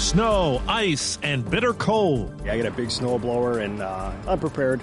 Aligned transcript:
Snow, 0.00 0.62
ice, 0.66 1.18
and 1.22 1.48
bitter 1.48 1.74
cold. 1.74 2.32
Yeah, 2.42 2.54
I 2.54 2.56
got 2.56 2.66
a 2.66 2.70
big 2.70 2.88
snowblower 2.88 3.62
and 3.62 3.82
uh, 3.82 4.10
I'm 4.26 4.40
prepared. 4.40 4.80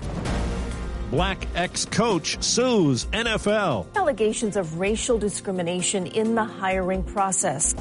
Black 1.10 1.48
ex 1.56 1.86
coach 1.86 2.42
sues 2.44 3.06
NFL. 3.06 3.88
Allegations 3.96 4.56
of 4.56 4.80
racial 4.80 5.18
discrimination 5.18 6.06
in 6.06 6.36
the 6.36 6.44
hiring 6.44 7.02
process. 7.02 7.74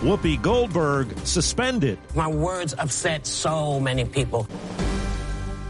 Whoopi 0.00 0.40
Goldberg 0.40 1.14
suspended. 1.26 1.98
My 2.14 2.26
words 2.26 2.74
upset 2.78 3.26
so 3.26 3.78
many 3.78 4.06
people. 4.06 4.48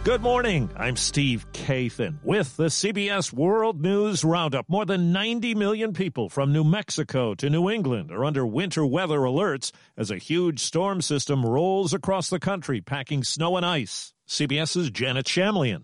Good 0.07 0.23
morning. 0.23 0.71
I'm 0.77 0.95
Steve 0.95 1.51
Kathan 1.51 2.19
with 2.23 2.57
the 2.57 2.67
CBS 2.67 3.33
World 3.33 3.81
News 3.81 4.25
Roundup. 4.25 4.69
More 4.69 4.87
than 4.87 5.11
90 5.13 5.57
million 5.57 5.93
people 5.95 6.29
from 6.29 6.53
New 6.53 6.63
Mexico 6.63 7.35
to 7.35 7.51
New 7.51 7.69
England 7.69 8.13
are 8.13 8.25
under 8.25 8.47
winter 8.47 8.87
weather 8.87 9.19
alerts 9.19 9.73
as 9.97 10.13
a 10.13 10.17
huge 10.17 10.61
storm 10.61 11.03
system 11.03 11.45
rolls 11.45 11.93
across 11.93 12.31
the 12.31 12.39
country, 12.39 12.81
packing 12.81 13.25
snow 13.25 13.57
and 13.57 13.67
ice. 13.67 14.15
CBS's 14.29 14.91
Janet 14.91 15.27
Shamlian. 15.27 15.83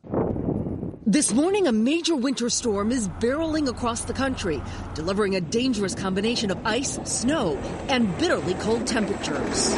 This 1.05 1.33
morning, 1.33 1.67
a 1.67 1.73
major 1.73 2.15
winter 2.15 2.49
storm 2.49 2.93
is 2.93 3.09
barreling 3.09 3.69
across 3.69 4.05
the 4.05 4.15
country, 4.15 4.63
delivering 4.95 5.35
a 5.35 5.41
dangerous 5.41 5.97
combination 5.97 6.53
of 6.53 6.65
ice, 6.65 7.01
snow, 7.03 7.57
and 7.89 8.17
bitterly 8.19 8.55
cold 8.55 8.87
temperatures. 8.87 9.75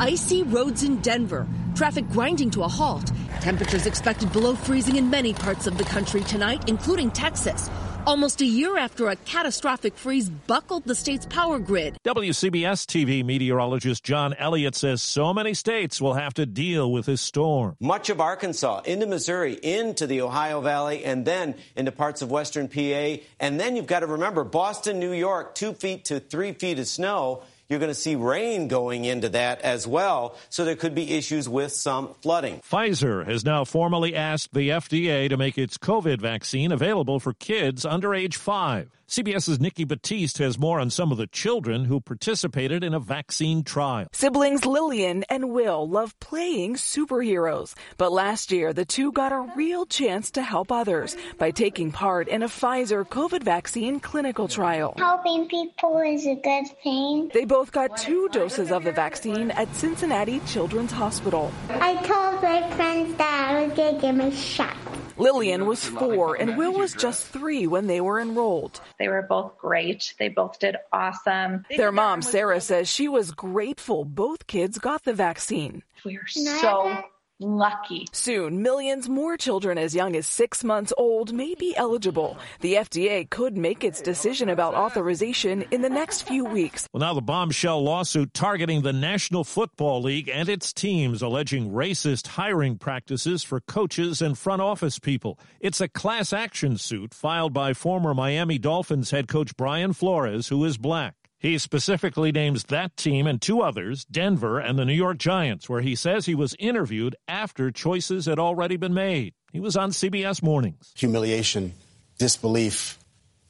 Icy 0.00 0.42
roads 0.42 0.82
in 0.82 0.96
Denver, 1.02 1.46
traffic 1.76 2.08
grinding 2.08 2.50
to 2.50 2.64
a 2.64 2.68
halt, 2.68 3.12
temperatures 3.40 3.86
expected 3.86 4.32
below 4.32 4.54
freezing 4.54 4.96
in 4.96 5.10
many 5.10 5.32
parts 5.32 5.66
of 5.66 5.78
the 5.78 5.84
country 5.84 6.22
tonight, 6.22 6.68
including 6.68 7.10
Texas. 7.10 7.70
Almost 8.06 8.42
a 8.42 8.44
year 8.44 8.76
after 8.76 9.08
a 9.08 9.16
catastrophic 9.16 9.96
freeze 9.96 10.28
buckled 10.28 10.84
the 10.84 10.94
state's 10.94 11.24
power 11.24 11.58
grid. 11.58 11.96
WCBS 12.04 12.84
TV 12.84 13.24
meteorologist 13.24 14.04
John 14.04 14.34
Elliott 14.34 14.74
says 14.74 15.02
so 15.02 15.32
many 15.32 15.54
states 15.54 16.02
will 16.02 16.12
have 16.12 16.34
to 16.34 16.44
deal 16.44 16.92
with 16.92 17.06
this 17.06 17.22
storm. 17.22 17.76
Much 17.80 18.10
of 18.10 18.20
Arkansas, 18.20 18.82
into 18.84 19.06
Missouri, 19.06 19.54
into 19.54 20.06
the 20.06 20.20
Ohio 20.20 20.60
Valley, 20.60 21.02
and 21.02 21.24
then 21.24 21.54
into 21.76 21.92
parts 21.92 22.20
of 22.20 22.30
western 22.30 22.68
PA. 22.68 23.22
And 23.40 23.58
then 23.58 23.74
you've 23.74 23.86
got 23.86 24.00
to 24.00 24.06
remember 24.06 24.44
Boston, 24.44 24.98
New 24.98 25.12
York, 25.12 25.54
two 25.54 25.72
feet 25.72 26.04
to 26.06 26.20
three 26.20 26.52
feet 26.52 26.78
of 26.78 26.86
snow. 26.86 27.42
You're 27.74 27.80
going 27.80 27.90
to 27.90 28.00
see 28.00 28.14
rain 28.14 28.68
going 28.68 29.04
into 29.04 29.30
that 29.30 29.62
as 29.62 29.84
well. 29.84 30.36
So 30.48 30.64
there 30.64 30.76
could 30.76 30.94
be 30.94 31.10
issues 31.14 31.48
with 31.48 31.72
some 31.72 32.14
flooding. 32.22 32.60
Pfizer 32.60 33.26
has 33.26 33.44
now 33.44 33.64
formally 33.64 34.14
asked 34.14 34.54
the 34.54 34.68
FDA 34.68 35.28
to 35.28 35.36
make 35.36 35.58
its 35.58 35.76
COVID 35.76 36.20
vaccine 36.20 36.70
available 36.70 37.18
for 37.18 37.32
kids 37.32 37.84
under 37.84 38.14
age 38.14 38.36
five. 38.36 38.90
CBS's 39.06 39.60
Nikki 39.60 39.84
Batiste 39.84 40.38
has 40.38 40.58
more 40.58 40.80
on 40.80 40.88
some 40.88 41.12
of 41.12 41.18
the 41.18 41.26
children 41.26 41.84
who 41.84 42.00
participated 42.00 42.82
in 42.82 42.94
a 42.94 42.98
vaccine 42.98 43.62
trial. 43.62 44.08
Siblings 44.12 44.64
Lillian 44.64 45.24
and 45.28 45.50
Will 45.50 45.86
love 45.86 46.18
playing 46.20 46.76
superheroes, 46.76 47.74
but 47.98 48.12
last 48.12 48.50
year 48.50 48.72
the 48.72 48.86
two 48.86 49.12
got 49.12 49.30
a 49.30 49.52
real 49.54 49.84
chance 49.84 50.30
to 50.32 50.42
help 50.42 50.72
others 50.72 51.16
by 51.38 51.50
taking 51.50 51.92
part 51.92 52.28
in 52.28 52.42
a 52.42 52.48
Pfizer 52.48 53.06
COVID 53.06 53.42
vaccine 53.42 54.00
clinical 54.00 54.48
trial. 54.48 54.94
Helping 54.96 55.48
people 55.48 55.98
is 55.98 56.26
a 56.26 56.36
good 56.36 56.66
thing. 56.82 57.30
They 57.34 57.44
both 57.44 57.72
got 57.72 57.98
two 57.98 58.30
doses 58.30 58.72
of 58.72 58.84
the 58.84 58.92
vaccine 58.92 59.50
at 59.50 59.72
Cincinnati 59.74 60.40
Children's 60.46 60.92
Hospital. 60.92 61.52
I 61.68 61.94
told 61.96 62.42
my 62.42 62.70
friends 62.74 63.14
that 63.16 63.50
I 63.50 63.66
was 63.66 63.76
going 63.76 63.96
to 63.96 64.00
give 64.00 64.14
me 64.14 64.28
a 64.28 64.32
shot. 64.32 64.76
Lillian 65.16 65.66
was 65.66 65.84
four 65.84 66.34
and 66.34 66.56
Will 66.56 66.72
was 66.72 66.92
just 66.92 67.26
three 67.26 67.66
when 67.66 67.86
they 67.86 68.00
were 68.00 68.20
enrolled. 68.20 68.80
They 68.98 69.08
were 69.08 69.22
both 69.22 69.56
great. 69.58 70.14
They 70.18 70.28
both 70.28 70.58
did 70.58 70.76
awesome. 70.92 71.64
Their 71.76 71.92
mom, 71.92 72.22
Sarah, 72.22 72.60
says 72.60 72.88
she 72.88 73.08
was 73.08 73.30
grateful 73.30 74.04
both 74.04 74.46
kids 74.46 74.78
got 74.78 75.04
the 75.04 75.14
vaccine. 75.14 75.82
We 76.04 76.16
are 76.16 76.26
so 76.26 77.04
lucky. 77.38 78.06
Soon, 78.12 78.62
millions 78.62 79.08
more 79.08 79.36
children 79.36 79.78
as 79.78 79.94
young 79.94 80.16
as 80.16 80.26
six 80.26 80.64
months 80.64 80.92
old 80.96 81.32
may 81.32 81.54
be 81.54 81.76
eligible. 81.76 82.38
The 82.60 82.74
FDA 82.74 83.28
could 83.28 83.56
make 83.56 83.84
its 83.84 84.00
decision 84.00 84.48
about 84.48 84.74
authorization 84.74 85.64
in 85.70 85.82
the 85.82 85.90
next 85.90 86.22
few 86.22 86.44
weeks. 86.44 86.88
Well, 86.92 87.00
now 87.00 87.14
the 87.14 87.22
bombshell 87.22 87.82
lawsuit 87.82 88.34
targeting 88.34 88.82
the 88.82 88.92
National 88.92 89.44
Football 89.44 90.02
League 90.02 90.28
and 90.28 90.48
its 90.48 90.72
teams 90.72 91.22
alleging 91.22 91.70
racist 91.70 92.28
hiring 92.28 92.78
practices 92.78 93.42
for 93.42 93.60
coaches 93.60 94.22
and 94.22 94.38
front 94.38 94.62
office 94.62 94.98
people. 94.98 95.38
It's 95.60 95.80
a 95.80 95.88
class 95.88 96.32
action 96.32 96.78
suit 96.78 97.14
filed 97.14 97.52
by 97.52 97.74
former 97.74 98.14
Miami 98.14 98.58
Dolphins 98.58 99.10
head 99.10 99.28
coach 99.28 99.56
Brian 99.56 99.92
Flores, 99.92 100.48
who 100.48 100.64
is 100.64 100.78
black. 100.78 101.23
He 101.44 101.58
specifically 101.58 102.32
names 102.32 102.64
that 102.64 102.96
team 102.96 103.26
and 103.26 103.38
two 103.38 103.60
others, 103.60 104.06
Denver 104.06 104.58
and 104.58 104.78
the 104.78 104.86
New 104.86 104.94
York 104.94 105.18
Giants, 105.18 105.68
where 105.68 105.82
he 105.82 105.94
says 105.94 106.24
he 106.24 106.34
was 106.34 106.56
interviewed 106.58 107.16
after 107.28 107.70
choices 107.70 108.24
had 108.24 108.38
already 108.38 108.78
been 108.78 108.94
made. 108.94 109.34
He 109.52 109.60
was 109.60 109.76
on 109.76 109.90
CBS 109.90 110.42
Mornings. 110.42 110.90
Humiliation, 110.96 111.74
disbelief, 112.18 112.98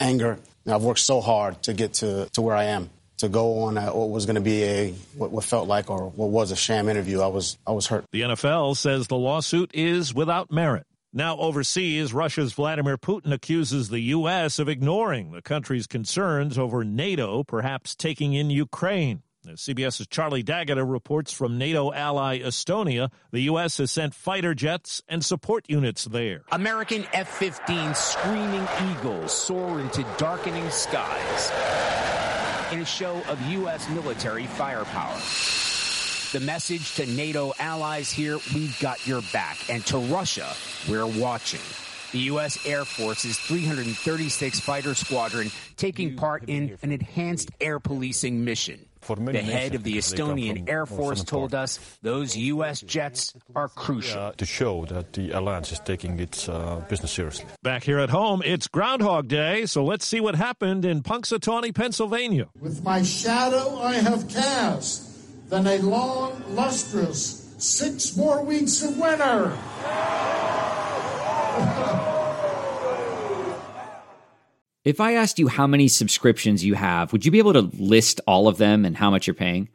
anger. 0.01 0.41
Now, 0.67 0.75
I've 0.75 0.83
worked 0.83 0.99
so 0.99 1.21
hard 1.21 1.63
to 1.63 1.73
get 1.73 1.95
to, 1.95 2.29
to 2.33 2.43
where 2.43 2.57
I 2.57 2.65
am. 2.65 2.91
To 3.19 3.29
go 3.29 3.61
on 3.61 3.79
a, 3.79 3.95
what 3.97 4.11
was 4.11 4.27
going 4.27 4.35
to 4.35 4.41
be 4.41 4.65
a 4.65 4.91
what, 5.17 5.31
what 5.31 5.45
felt 5.45 5.69
like 5.69 5.89
or 5.89 6.11
what 6.11 6.31
was 6.31 6.51
a 6.51 6.57
sham 6.57 6.89
interview, 6.89 7.21
I 7.21 7.29
was 7.29 7.57
I 7.65 7.71
was 7.71 7.87
hurt. 7.87 8.07
The 8.11 8.23
NFL 8.23 8.77
says 8.77 9.07
the 9.07 9.17
lawsuit 9.17 9.71
is 9.73 10.13
without 10.13 10.51
merit. 10.51 10.85
Now, 11.17 11.39
overseas, 11.39 12.13
Russia's 12.13 12.55
Vladimir 12.55 12.99
Putin 12.99 13.33
accuses 13.33 13.89
the 13.89 14.01
U.S. 14.01 14.59
of 14.59 14.69
ignoring 14.69 15.31
the 15.31 15.43
country's 15.43 15.87
concerns 15.87 16.59
over 16.59 16.83
NATO 16.83 17.45
perhaps 17.45 17.95
taking 17.95 18.33
in 18.33 18.51
Ukraine. 18.51 19.23
As 19.49 19.61
CBS's 19.61 20.09
Charlie 20.09 20.43
D'Agata 20.43 20.85
reports 20.85 21.31
from 21.33 21.57
NATO 21.57 21.93
ally 21.93 22.41
Estonia, 22.41 23.13
the 23.31 23.43
U.S. 23.43 23.79
has 23.79 23.93
sent 23.93 24.13
fighter 24.13 24.55
jets 24.55 25.03
and 25.07 25.25
support 25.25 25.67
units 25.69 26.05
there. 26.07 26.43
American 26.51 27.07
F 27.13 27.29
15 27.29 27.95
screaming 27.95 28.67
eagles 28.91 29.31
soar 29.33 29.79
into 29.81 30.05
darkening 30.19 30.69
skies 30.71 31.53
in 32.73 32.81
a 32.81 32.85
show 32.85 33.23
of 33.29 33.41
U.S. 33.53 33.89
military 33.91 34.47
firepower. 34.47 35.21
The 36.35 36.41
message 36.41 36.97
to 36.97 37.07
NATO 37.07 37.53
allies 37.61 38.11
here, 38.11 38.41
we've 38.53 38.77
got 38.81 39.07
your 39.07 39.23
back. 39.33 39.57
And 39.71 39.87
to 39.87 39.99
Russia, 39.99 40.53
we're 40.89 41.07
watching. 41.07 41.61
The 42.11 42.19
U.S. 42.33 42.67
Air 42.67 42.85
Force's 42.85 43.39
336 43.39 44.59
Fighter 44.59 44.97
Squadron 44.97 45.53
taking 45.77 46.17
part 46.17 46.49
in 46.49 46.77
an 46.83 46.91
enhanced 46.91 47.53
air 47.61 47.79
policing 47.79 48.45
mission. 48.45 48.85
The 49.07 49.43
head 49.43 49.77
of 49.77 49.85
the 49.85 49.97
Estonian 49.97 50.69
Air 50.69 50.87
Force 50.87 51.23
told 51.23 51.55
us 51.55 51.79
those 52.03 52.37
U.S. 52.37 52.81
jets 52.81 53.33
are 53.55 53.69
crucial. 53.69 54.19
Uh, 54.19 54.33
to 54.33 54.45
show 54.45 54.87
that 54.87 55.13
the 55.13 55.31
alliance 55.31 55.71
is 55.71 55.79
taking 55.79 56.19
its 56.19 56.49
uh, 56.49 56.85
business 56.89 57.13
seriously. 57.13 57.47
Back 57.63 57.85
here 57.85 58.01
at 58.01 58.11
home, 58.11 58.43
it's 58.45 58.67
Groundhog 58.67 59.29
Day, 59.29 59.67
so 59.67 59.85
let's 59.85 60.05
see 60.05 60.21
what 60.21 60.35
happened 60.35 60.85
in 60.85 61.05
Punxsutawney, 61.05 61.73
Pennsylvania. 61.73 62.49
With 62.59 62.83
my 62.83 63.05
shadow 63.05 63.79
I 63.79 63.95
have 63.95 64.29
cast 64.29 65.14
than 65.49 65.67
a 65.67 65.79
long, 65.79 66.43
lustrous 66.51 67.55
six 67.59 68.17
more 68.17 68.43
weeks 68.43 68.83
of 68.83 68.99
winter. 68.99 69.47
if 74.85 75.01
I 75.01 75.15
asked 75.15 75.39
you 75.39 75.49
how 75.49 75.67
many 75.67 75.89
subscriptions 75.89 76.65
you 76.65 76.75
have, 76.75 77.13
would 77.13 77.25
you 77.25 77.31
be 77.31 77.39
able 77.39 77.55
to 77.55 77.71
list 77.79 78.21
all 78.27 78.49
of 78.49 78.59
them 78.59 78.85
and 78.85 78.97
how 78.97 79.11
much 79.11 79.27
you're 79.27 79.35
paying? 79.35 79.69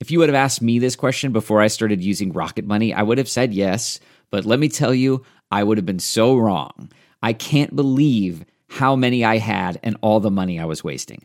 If 0.00 0.10
you 0.10 0.18
would 0.20 0.28
have 0.28 0.36
asked 0.36 0.62
me 0.62 0.78
this 0.78 0.96
question 0.96 1.32
before 1.32 1.60
I 1.60 1.66
started 1.66 2.02
using 2.02 2.32
Rocket 2.32 2.64
Money, 2.64 2.94
I 2.94 3.02
would 3.02 3.18
have 3.18 3.28
said 3.28 3.52
yes. 3.52 4.00
But 4.30 4.44
let 4.44 4.58
me 4.58 4.68
tell 4.68 4.94
you, 4.94 5.24
I 5.50 5.64
would 5.64 5.78
have 5.78 5.86
been 5.86 5.98
so 5.98 6.36
wrong. 6.36 6.90
I 7.22 7.32
can't 7.32 7.74
believe 7.74 8.44
how 8.68 8.94
many 8.94 9.24
I 9.24 9.38
had 9.38 9.80
and 9.82 9.96
all 10.02 10.20
the 10.20 10.30
money 10.30 10.60
I 10.60 10.66
was 10.66 10.84
wasting. 10.84 11.24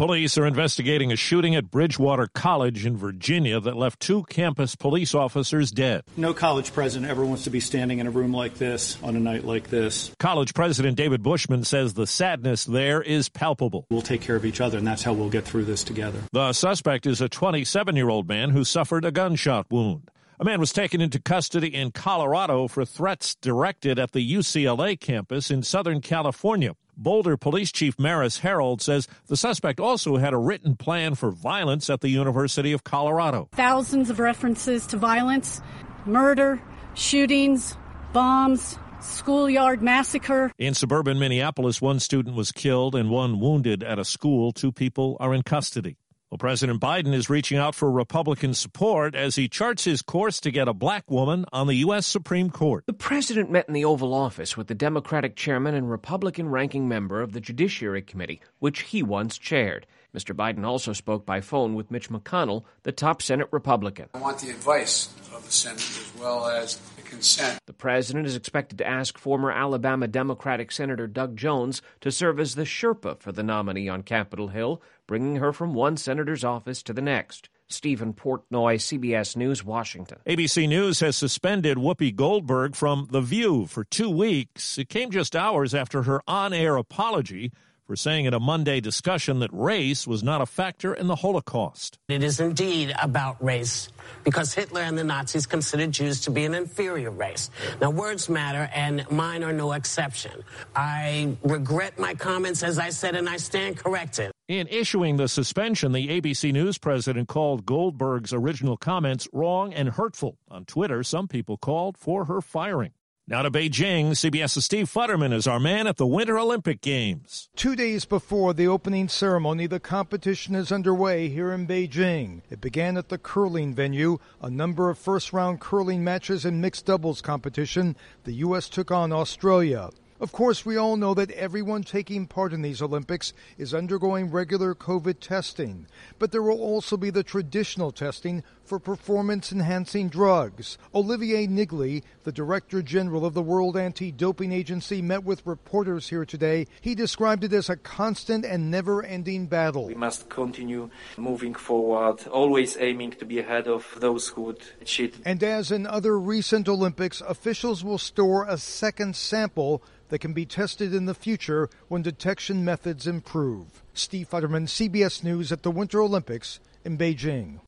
Police 0.00 0.38
are 0.38 0.46
investigating 0.46 1.12
a 1.12 1.16
shooting 1.16 1.54
at 1.54 1.70
Bridgewater 1.70 2.26
College 2.26 2.86
in 2.86 2.96
Virginia 2.96 3.60
that 3.60 3.76
left 3.76 4.00
two 4.00 4.22
campus 4.30 4.74
police 4.74 5.14
officers 5.14 5.70
dead. 5.70 6.04
No 6.16 6.32
college 6.32 6.72
president 6.72 7.10
ever 7.10 7.22
wants 7.22 7.44
to 7.44 7.50
be 7.50 7.60
standing 7.60 7.98
in 7.98 8.06
a 8.06 8.10
room 8.10 8.32
like 8.32 8.54
this 8.54 8.96
on 9.02 9.14
a 9.14 9.20
night 9.20 9.44
like 9.44 9.68
this. 9.68 10.10
College 10.18 10.54
President 10.54 10.96
David 10.96 11.22
Bushman 11.22 11.64
says 11.64 11.92
the 11.92 12.06
sadness 12.06 12.64
there 12.64 13.02
is 13.02 13.28
palpable. 13.28 13.84
We'll 13.90 14.00
take 14.00 14.22
care 14.22 14.36
of 14.36 14.46
each 14.46 14.62
other, 14.62 14.78
and 14.78 14.86
that's 14.86 15.02
how 15.02 15.12
we'll 15.12 15.28
get 15.28 15.44
through 15.44 15.66
this 15.66 15.84
together. 15.84 16.22
The 16.32 16.54
suspect 16.54 17.04
is 17.04 17.20
a 17.20 17.28
27 17.28 17.94
year 17.94 18.08
old 18.08 18.26
man 18.26 18.48
who 18.48 18.64
suffered 18.64 19.04
a 19.04 19.12
gunshot 19.12 19.66
wound. 19.70 20.10
A 20.40 20.46
man 20.46 20.60
was 20.60 20.72
taken 20.72 21.02
into 21.02 21.20
custody 21.20 21.74
in 21.74 21.90
Colorado 21.90 22.68
for 22.68 22.86
threats 22.86 23.34
directed 23.34 23.98
at 23.98 24.12
the 24.12 24.32
UCLA 24.32 24.98
campus 24.98 25.50
in 25.50 25.62
Southern 25.62 26.00
California. 26.00 26.74
Boulder 27.00 27.38
Police 27.38 27.72
Chief 27.72 27.98
Maris 27.98 28.40
Herold 28.40 28.82
says 28.82 29.08
the 29.26 29.36
suspect 29.36 29.80
also 29.80 30.18
had 30.18 30.34
a 30.34 30.36
written 30.36 30.76
plan 30.76 31.14
for 31.14 31.30
violence 31.30 31.88
at 31.88 32.02
the 32.02 32.10
University 32.10 32.72
of 32.72 32.84
Colorado. 32.84 33.48
Thousands 33.52 34.10
of 34.10 34.18
references 34.18 34.86
to 34.88 34.98
violence, 34.98 35.62
murder, 36.04 36.60
shootings, 36.92 37.74
bombs, 38.12 38.78
schoolyard 39.00 39.80
massacre. 39.80 40.52
In 40.58 40.74
suburban 40.74 41.18
Minneapolis, 41.18 41.80
one 41.80 42.00
student 42.00 42.36
was 42.36 42.52
killed 42.52 42.94
and 42.94 43.08
one 43.08 43.40
wounded 43.40 43.82
at 43.82 43.98
a 43.98 44.04
school. 44.04 44.52
Two 44.52 44.70
people 44.70 45.16
are 45.20 45.32
in 45.32 45.42
custody. 45.42 45.96
Well, 46.30 46.38
President 46.38 46.80
Biden 46.80 47.12
is 47.12 47.28
reaching 47.28 47.58
out 47.58 47.74
for 47.74 47.90
Republican 47.90 48.54
support 48.54 49.16
as 49.16 49.34
he 49.34 49.48
charts 49.48 49.82
his 49.82 50.00
course 50.00 50.38
to 50.42 50.52
get 50.52 50.68
a 50.68 50.72
black 50.72 51.10
woman 51.10 51.44
on 51.52 51.66
the 51.66 51.74
U.S. 51.78 52.06
Supreme 52.06 52.50
Court. 52.50 52.84
The 52.86 52.92
president 52.92 53.50
met 53.50 53.66
in 53.66 53.74
the 53.74 53.84
Oval 53.84 54.14
Office 54.14 54.56
with 54.56 54.68
the 54.68 54.76
Democratic 54.76 55.34
chairman 55.34 55.74
and 55.74 55.90
Republican 55.90 56.48
ranking 56.48 56.86
member 56.86 57.20
of 57.20 57.32
the 57.32 57.40
Judiciary 57.40 58.02
Committee, 58.02 58.40
which 58.60 58.82
he 58.82 59.02
once 59.02 59.38
chaired. 59.38 59.88
Mr. 60.14 60.34
Biden 60.34 60.64
also 60.64 60.92
spoke 60.92 61.24
by 61.24 61.40
phone 61.40 61.74
with 61.74 61.90
Mitch 61.90 62.10
McConnell, 62.10 62.64
the 62.82 62.92
top 62.92 63.22
Senate 63.22 63.48
Republican. 63.50 64.08
I 64.14 64.18
want 64.18 64.38
the 64.38 64.50
advice 64.50 65.08
of 65.32 65.44
the 65.44 65.52
Senate 65.52 65.78
as 65.78 66.12
well 66.18 66.46
as 66.46 66.76
the 66.96 67.02
consent. 67.02 67.58
The 67.66 67.72
president 67.72 68.26
is 68.26 68.36
expected 68.36 68.78
to 68.78 68.86
ask 68.86 69.18
former 69.18 69.52
Alabama 69.52 70.08
Democratic 70.08 70.72
Senator 70.72 71.06
Doug 71.06 71.36
Jones 71.36 71.82
to 72.00 72.10
serve 72.10 72.40
as 72.40 72.54
the 72.54 72.64
Sherpa 72.64 73.20
for 73.20 73.32
the 73.32 73.42
nominee 73.42 73.88
on 73.88 74.02
Capitol 74.02 74.48
Hill, 74.48 74.82
bringing 75.06 75.36
her 75.36 75.52
from 75.52 75.74
one 75.74 75.96
senator's 75.96 76.44
office 76.44 76.82
to 76.84 76.92
the 76.92 77.02
next. 77.02 77.48
Stephen 77.68 78.12
Portnoy, 78.12 78.76
CBS 78.76 79.36
News, 79.36 79.64
Washington. 79.64 80.18
ABC 80.26 80.68
News 80.68 80.98
has 81.00 81.16
suspended 81.16 81.78
Whoopi 81.78 82.14
Goldberg 82.14 82.74
from 82.74 83.06
The 83.12 83.20
View 83.20 83.66
for 83.66 83.84
two 83.84 84.10
weeks. 84.10 84.76
It 84.76 84.88
came 84.88 85.12
just 85.12 85.36
hours 85.36 85.72
after 85.72 86.02
her 86.02 86.20
on 86.26 86.52
air 86.52 86.76
apology 86.76 87.52
for 87.90 87.96
saying 87.96 88.24
in 88.24 88.32
a 88.32 88.38
Monday 88.38 88.78
discussion 88.78 89.40
that 89.40 89.50
race 89.52 90.06
was 90.06 90.22
not 90.22 90.40
a 90.40 90.46
factor 90.46 90.94
in 90.94 91.08
the 91.08 91.16
Holocaust. 91.16 91.98
It 92.08 92.22
is 92.22 92.38
indeed 92.38 92.94
about 93.02 93.42
race 93.42 93.88
because 94.22 94.54
Hitler 94.54 94.82
and 94.82 94.96
the 94.96 95.02
Nazis 95.02 95.44
considered 95.44 95.90
Jews 95.90 96.20
to 96.20 96.30
be 96.30 96.44
an 96.44 96.54
inferior 96.54 97.10
race. 97.10 97.50
Now, 97.80 97.90
words 97.90 98.28
matter, 98.28 98.70
and 98.72 99.10
mine 99.10 99.42
are 99.42 99.52
no 99.52 99.72
exception. 99.72 100.44
I 100.76 101.36
regret 101.42 101.98
my 101.98 102.14
comments, 102.14 102.62
as 102.62 102.78
I 102.78 102.90
said, 102.90 103.16
and 103.16 103.28
I 103.28 103.38
stand 103.38 103.78
corrected. 103.78 104.30
In 104.46 104.68
issuing 104.68 105.16
the 105.16 105.26
suspension, 105.26 105.90
the 105.90 106.20
ABC 106.20 106.52
News 106.52 106.78
president 106.78 107.26
called 107.26 107.66
Goldberg's 107.66 108.32
original 108.32 108.76
comments 108.76 109.26
wrong 109.32 109.74
and 109.74 109.88
hurtful. 109.88 110.38
On 110.48 110.64
Twitter, 110.64 111.02
some 111.02 111.26
people 111.26 111.56
called 111.56 111.98
for 111.98 112.26
her 112.26 112.40
firing. 112.40 112.92
Now 113.30 113.42
to 113.42 113.50
Beijing, 113.52 114.06
CBS's 114.10 114.64
Steve 114.64 114.90
Futterman 114.90 115.32
is 115.32 115.46
our 115.46 115.60
man 115.60 115.86
at 115.86 115.98
the 115.98 116.06
Winter 116.06 116.36
Olympic 116.36 116.80
Games. 116.80 117.48
Two 117.54 117.76
days 117.76 118.04
before 118.04 118.52
the 118.52 118.66
opening 118.66 119.08
ceremony, 119.08 119.68
the 119.68 119.78
competition 119.78 120.56
is 120.56 120.72
underway 120.72 121.28
here 121.28 121.52
in 121.52 121.64
Beijing. 121.64 122.40
It 122.50 122.60
began 122.60 122.96
at 122.96 123.08
the 123.08 123.18
curling 123.18 123.72
venue, 123.72 124.18
a 124.42 124.50
number 124.50 124.90
of 124.90 124.98
first 124.98 125.32
round 125.32 125.60
curling 125.60 126.02
matches 126.02 126.44
and 126.44 126.60
mixed 126.60 126.86
doubles 126.86 127.22
competition. 127.22 127.94
The 128.24 128.32
U.S. 128.32 128.68
took 128.68 128.90
on 128.90 129.12
Australia. 129.12 129.90
Of 130.20 130.32
course, 130.32 130.66
we 130.66 130.76
all 130.76 130.98
know 130.98 131.14
that 131.14 131.30
everyone 131.30 131.82
taking 131.82 132.26
part 132.26 132.52
in 132.52 132.60
these 132.60 132.82
Olympics 132.82 133.32
is 133.56 133.72
undergoing 133.72 134.30
regular 134.30 134.74
COVID 134.74 135.18
testing, 135.18 135.86
but 136.18 136.30
there 136.30 136.42
will 136.42 136.60
also 136.60 136.98
be 136.98 137.08
the 137.08 137.22
traditional 137.22 137.90
testing 137.90 138.44
for 138.62 138.78
performance 138.78 139.50
enhancing 139.50 140.10
drugs. 140.10 140.76
Olivier 140.94 141.46
Niggli, 141.46 142.02
the 142.24 142.32
Director 142.32 142.82
General 142.82 143.24
of 143.24 143.32
the 143.32 143.42
World 143.42 143.78
Anti 143.78 144.12
Doping 144.12 144.52
Agency, 144.52 145.00
met 145.00 145.24
with 145.24 145.46
reporters 145.46 146.10
here 146.10 146.26
today. 146.26 146.66
He 146.82 146.94
described 146.94 147.42
it 147.42 147.54
as 147.54 147.70
a 147.70 147.76
constant 147.76 148.44
and 148.44 148.70
never 148.70 149.02
ending 149.02 149.46
battle. 149.46 149.86
We 149.86 149.94
must 149.94 150.28
continue 150.28 150.90
moving 151.16 151.54
forward, 151.54 152.26
always 152.28 152.76
aiming 152.76 153.12
to 153.12 153.24
be 153.24 153.38
ahead 153.38 153.66
of 153.66 153.96
those 153.98 154.28
who 154.28 154.42
would 154.42 154.62
cheat. 154.84 155.16
And 155.24 155.42
as 155.42 155.72
in 155.72 155.86
other 155.86 156.18
recent 156.20 156.68
Olympics, 156.68 157.22
officials 157.22 157.82
will 157.82 157.98
store 157.98 158.44
a 158.46 158.58
second 158.58 159.16
sample 159.16 159.82
that 160.10 160.20
can 160.20 160.32
be 160.32 160.44
tested 160.44 160.94
in 160.94 161.06
the 161.06 161.14
future 161.14 161.70
when 161.88 162.02
detection 162.02 162.64
methods 162.64 163.06
improve. 163.06 163.82
Steve 163.94 164.28
Futterman, 164.28 164.68
CBS 164.68 165.24
News 165.24 165.50
at 165.50 165.62
the 165.62 165.70
Winter 165.70 166.00
Olympics 166.00 166.60
in 166.84 166.98
Beijing. 166.98 167.60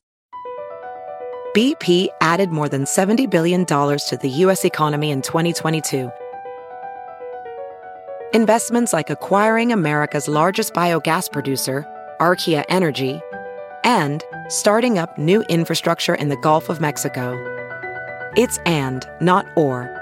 BP 1.55 2.09
added 2.21 2.51
more 2.51 2.69
than 2.69 2.85
$70 2.85 3.29
billion 3.29 3.67
to 3.67 4.19
the 4.21 4.29
U.S. 4.29 4.65
economy 4.65 5.11
in 5.11 5.21
2022. 5.21 6.11
Investments 8.33 8.95
like 8.95 9.11
acquiring 9.11 9.73
America's 9.73 10.29
largest 10.29 10.73
biogas 10.73 11.31
producer, 11.31 11.87
Archaea 12.19 12.65
Energy, 12.71 13.21
and 13.85 14.25
starting 14.49 14.97
up 14.97 15.19
new 15.19 15.43
infrastructure 15.43 16.15
in 16.15 16.31
the 16.31 16.39
Gulf 16.39 16.71
of 16.71 16.81
Mexico. 16.81 17.37
It's 18.35 18.57
and, 18.65 19.07
not 19.21 19.47
or. 19.55 20.02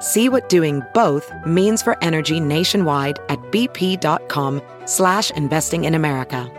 See 0.00 0.28
what 0.28 0.48
doing 0.48 0.82
both 0.94 1.30
means 1.46 1.82
for 1.82 1.96
energy 2.02 2.40
nationwide 2.40 3.18
at 3.28 3.38
bp.com 3.52 4.62
slash 4.86 5.30
investing 5.30 5.84
in 5.84 5.94
America. 5.94 6.50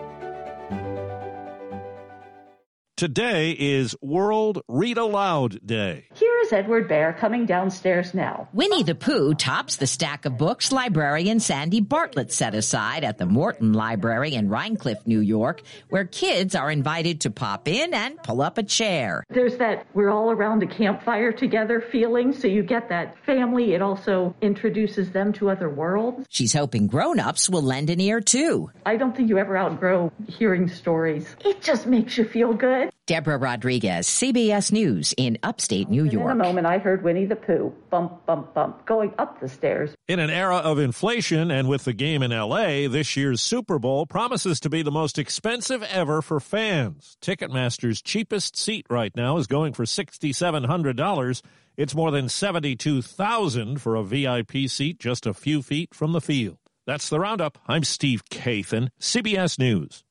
Today 3.01 3.53
is 3.57 3.95
World 4.03 4.61
Read 4.67 4.99
Aloud 4.99 5.65
Day. 5.65 6.05
Here 6.13 6.40
is 6.51 6.57
Edward 6.57 6.87
Bear 6.87 7.13
coming 7.13 7.45
downstairs 7.45 8.13
now. 8.13 8.47
Winnie 8.53 8.83
the 8.83 8.95
Pooh 8.95 9.33
tops 9.33 9.77
the 9.77 9.87
stack 9.87 10.25
of 10.25 10.37
books 10.37 10.71
librarian 10.71 11.39
Sandy 11.39 11.79
Bartlett 11.79 12.31
set 12.31 12.53
aside 12.53 13.03
at 13.03 13.17
the 13.17 13.25
Morton 13.25 13.73
Library 13.73 14.33
in 14.33 14.49
Rhinecliff, 14.49 15.07
New 15.07 15.19
York, 15.19 15.61
where 15.89 16.05
kids 16.05 16.55
are 16.55 16.69
invited 16.69 17.21
to 17.21 17.31
pop 17.31 17.67
in 17.67 17.93
and 17.93 18.21
pull 18.23 18.41
up 18.41 18.57
a 18.57 18.63
chair. 18.63 19.23
There's 19.29 19.57
that 19.57 19.85
we're 19.93 20.09
all 20.09 20.31
around 20.31 20.63
a 20.63 20.67
campfire 20.67 21.31
together 21.31 21.79
feeling, 21.79 22.33
so 22.33 22.47
you 22.47 22.63
get 22.63 22.89
that 22.89 23.15
family. 23.25 23.73
It 23.73 23.81
also 23.81 24.35
introduces 24.41 25.11
them 25.11 25.33
to 25.33 25.49
other 25.49 25.69
worlds. 25.69 26.25
She's 26.29 26.53
hoping 26.53 26.87
grown-ups 26.87 27.49
will 27.49 27.63
lend 27.63 27.89
an 27.89 28.01
ear 28.01 28.19
too. 28.19 28.69
I 28.85 28.97
don't 28.97 29.15
think 29.15 29.29
you 29.29 29.37
ever 29.37 29.57
outgrow 29.57 30.11
hearing 30.27 30.67
stories. 30.67 31.35
It 31.45 31.61
just 31.61 31.85
makes 31.87 32.17
you 32.17 32.25
feel 32.25 32.53
good. 32.53 32.91
Deborah 33.11 33.35
Rodriguez, 33.35 34.07
CBS 34.07 34.71
News 34.71 35.13
in 35.17 35.37
upstate 35.43 35.89
New 35.89 36.05
York. 36.05 36.31
In 36.31 36.39
a 36.39 36.43
moment, 36.45 36.65
I 36.65 36.77
heard 36.77 37.03
Winnie 37.03 37.25
the 37.25 37.35
Pooh 37.35 37.75
bump, 37.89 38.25
bump, 38.25 38.53
bump 38.53 38.85
going 38.85 39.13
up 39.17 39.41
the 39.41 39.49
stairs. 39.49 39.93
In 40.07 40.19
an 40.19 40.29
era 40.29 40.55
of 40.55 40.79
inflation 40.79 41.51
and 41.51 41.67
with 41.67 41.83
the 41.83 41.91
game 41.91 42.23
in 42.23 42.31
LA, 42.31 42.87
this 42.87 43.17
year's 43.17 43.41
Super 43.41 43.79
Bowl 43.79 44.05
promises 44.05 44.61
to 44.61 44.69
be 44.69 44.81
the 44.81 44.91
most 44.91 45.19
expensive 45.19 45.83
ever 45.83 46.21
for 46.21 46.39
fans. 46.39 47.17
Ticketmaster's 47.21 48.01
cheapest 48.01 48.55
seat 48.55 48.85
right 48.89 49.13
now 49.13 49.35
is 49.35 49.45
going 49.45 49.73
for 49.73 49.83
$6,700. 49.83 51.41
It's 51.75 51.93
more 51.93 52.11
than 52.11 52.29
72,000 52.29 53.81
for 53.81 53.95
a 53.97 54.05
VIP 54.05 54.69
seat 54.69 54.99
just 54.99 55.25
a 55.25 55.33
few 55.33 55.61
feet 55.61 55.93
from 55.93 56.13
the 56.13 56.21
field. 56.21 56.59
That's 56.87 57.09
the 57.09 57.19
roundup. 57.19 57.57
I'm 57.67 57.83
Steve 57.83 58.23
Kathan, 58.31 58.87
CBS 59.01 59.59
News. 59.59 60.05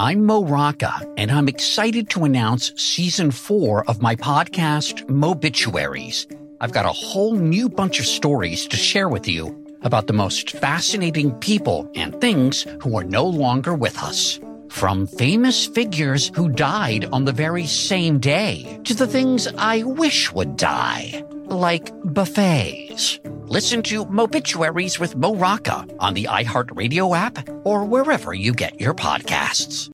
I'm 0.00 0.26
Mo 0.26 0.44
Rocca, 0.44 1.12
and 1.16 1.28
I'm 1.28 1.48
excited 1.48 2.08
to 2.10 2.22
announce 2.24 2.72
season 2.80 3.32
four 3.32 3.84
of 3.90 4.00
my 4.00 4.14
podcast, 4.14 5.04
Mobituaries. 5.06 6.32
I've 6.60 6.70
got 6.70 6.86
a 6.86 6.92
whole 6.92 7.34
new 7.34 7.68
bunch 7.68 7.98
of 7.98 8.06
stories 8.06 8.68
to 8.68 8.76
share 8.76 9.08
with 9.08 9.26
you 9.26 9.66
about 9.82 10.06
the 10.06 10.12
most 10.12 10.52
fascinating 10.52 11.32
people 11.40 11.90
and 11.96 12.20
things 12.20 12.64
who 12.80 12.96
are 12.96 13.02
no 13.02 13.26
longer 13.26 13.74
with 13.74 14.00
us. 14.00 14.38
From 14.68 15.08
famous 15.08 15.66
figures 15.66 16.30
who 16.32 16.48
died 16.48 17.06
on 17.06 17.24
the 17.24 17.32
very 17.32 17.66
same 17.66 18.20
day 18.20 18.78
to 18.84 18.94
the 18.94 19.08
things 19.08 19.48
I 19.58 19.82
wish 19.82 20.32
would 20.32 20.56
die, 20.56 21.24
like 21.46 21.90
buffets. 22.04 23.18
Listen 23.48 23.82
to 23.84 24.04
Mobituaries 24.04 25.00
with 25.00 25.16
Mo 25.16 25.34
Rocca 25.34 25.86
on 25.98 26.12
the 26.12 26.24
iHeartRadio 26.24 27.16
app 27.16 27.48
or 27.64 27.84
wherever 27.86 28.34
you 28.34 28.52
get 28.52 28.78
your 28.78 28.92
podcasts. 28.92 29.86